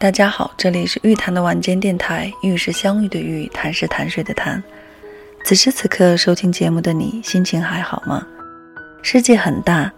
[0.00, 2.32] 大家好，这里是玉谈的晚间电台。
[2.40, 4.62] 玉是相遇的玉，谈是谈水的谈。
[5.42, 8.24] 此时此刻收听节目的你，心情还好吗？
[9.02, 9.90] 世界很大，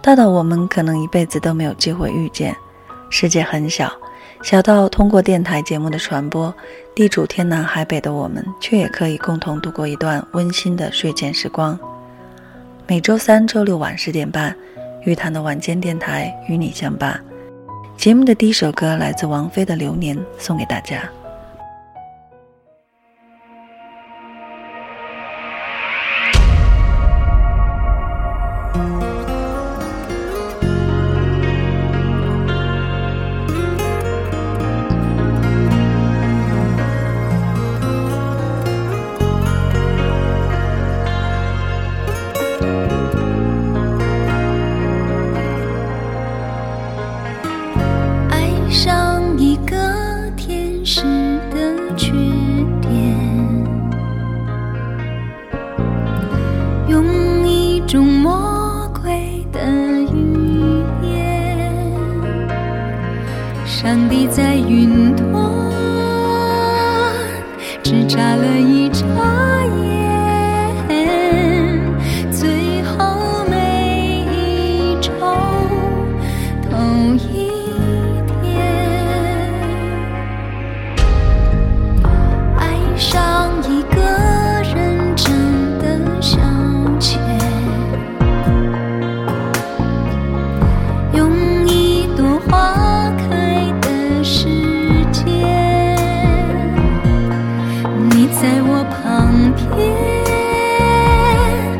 [0.00, 2.52] 大到我们可能一辈子都没有机会遇见；
[3.10, 3.92] 世界很小，
[4.44, 6.54] 小到通过电台节目的传播，
[6.94, 11.76] 地处天南海北的我们却也可以共同度过一段温馨的睡前时光。
[12.86, 14.54] 每周三、周六晚十点半，
[15.04, 17.18] 玉谈的晚间电台与你相伴。
[17.98, 21.02] 节目的第一首歌来自王菲的《流年》，送给大家。
[63.88, 65.50] 上帝在云端，
[67.82, 69.47] 只眨了一眨。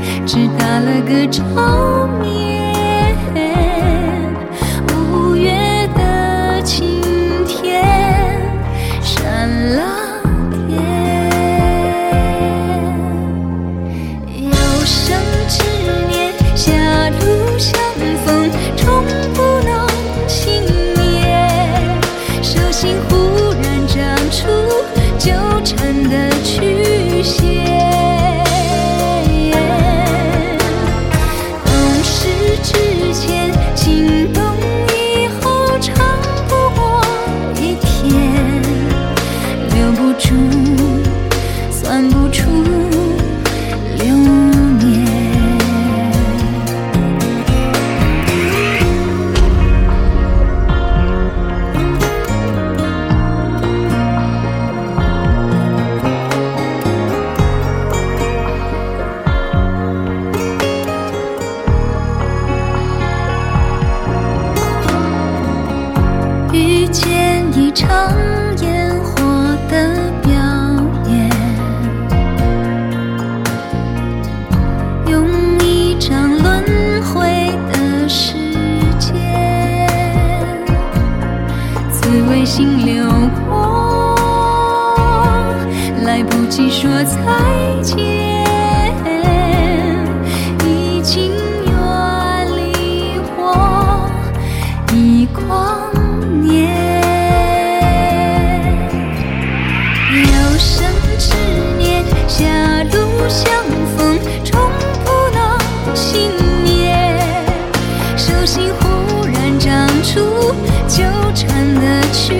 [0.00, 2.07] 也只打了个照。
[82.28, 83.08] 归心流
[83.48, 84.14] 过，
[86.04, 87.16] 来不及说再
[87.82, 88.37] 见。
[112.08, 112.37] what you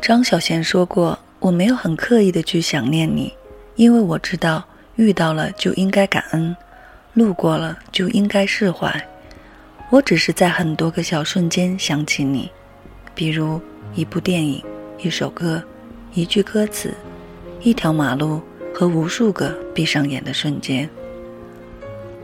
[0.00, 3.32] 张小贤说过：“我没有很刻意的去想念你，
[3.76, 4.64] 因为我知道
[4.96, 6.56] 遇到了就应该感恩，
[7.12, 9.06] 路过了就应该释怀。
[9.90, 12.50] 我只是在很多个小瞬间想起你，
[13.14, 13.60] 比如
[13.94, 14.64] 一部电影、
[15.02, 15.62] 一首歌、
[16.14, 16.94] 一句歌词、
[17.60, 18.40] 一条马路
[18.74, 20.88] 和无数个闭上眼的瞬间。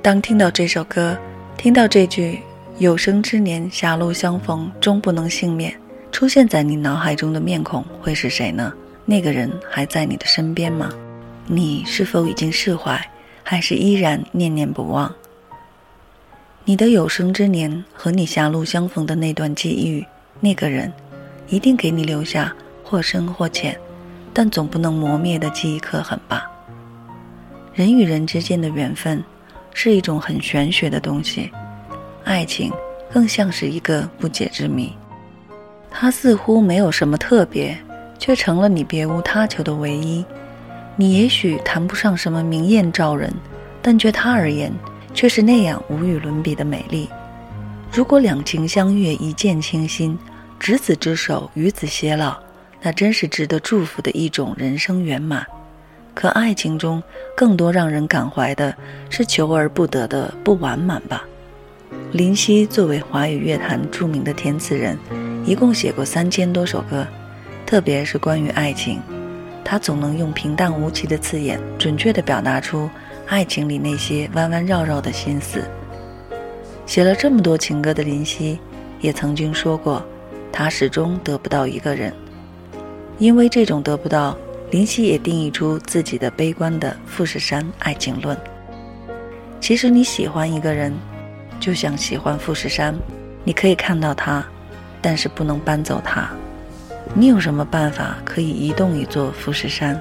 [0.00, 1.18] 当听到这首歌，
[1.58, 2.40] 听到这句
[2.78, 5.78] ‘有生之年，狭路相逢终不能幸免’。”
[6.18, 8.72] 出现在你脑海中的面孔会是谁呢？
[9.04, 10.90] 那个人还在你的身边吗？
[11.46, 13.00] 你是否已经释怀，
[13.44, 15.14] 还是依然念念不忘？
[16.64, 20.04] 你的有生之年和你狭路相逢的那段际遇，
[20.40, 20.92] 那个人
[21.50, 23.78] 一定给你留下或深或浅，
[24.34, 26.50] 但总不能磨灭的记忆刻痕吧。
[27.72, 29.22] 人与人之间的缘分
[29.72, 31.48] 是一种很玄学的东西，
[32.24, 32.72] 爱情
[33.12, 34.92] 更像是一个不解之谜。
[36.00, 37.76] 他似乎没有什么特别，
[38.20, 40.24] 却成了你别无他求的唯一。
[40.94, 43.34] 你也许谈不上什么明艳照人，
[43.82, 44.72] 但就他而言，
[45.12, 47.08] 却是那样无与伦比的美丽。
[47.92, 50.16] 如果两情相悦、一见倾心、
[50.60, 52.36] 执子之手、与子偕老，
[52.80, 55.44] 那真是值得祝福的一种人生圆满。
[56.14, 57.02] 可爱情中
[57.36, 58.72] 更多让人感怀的
[59.10, 61.24] 是求而不得的不完满吧。
[62.12, 64.98] 林夕作为华语乐坛著名的填词人，
[65.44, 67.06] 一共写过三千多首歌，
[67.66, 68.98] 特别是关于爱情，
[69.62, 72.88] 他总能用平淡无奇的字眼，准确地表达出
[73.26, 75.62] 爱情里那些弯弯绕绕的心思。
[76.86, 78.58] 写了这么多情歌的林夕，
[79.02, 80.02] 也曾经说过，
[80.50, 82.10] 他始终得不到一个人，
[83.18, 84.34] 因为这种得不到，
[84.70, 88.34] 林夕也定义出自己的悲观的富士山爱情论。
[89.60, 90.90] 其实你喜欢一个人。
[91.60, 92.94] 就像喜欢富士山，
[93.44, 94.44] 你可以看到它，
[95.02, 96.28] 但是不能搬走它。
[97.14, 100.00] 你有什么办法可以移动一座富士山？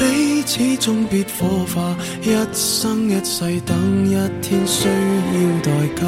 [0.00, 0.05] 嫁。
[0.48, 6.04] 始终必火化，一生一世等一天需要代价，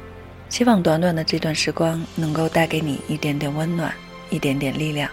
[0.49, 3.93] 希望短短的这段时光能够带给你一点点温暖，
[4.31, 5.07] 一点点力量。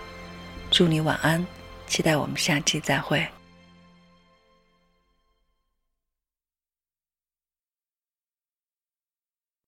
[0.70, 1.46] 祝你晚安。
[1.88, 3.26] 期待我们下期再会。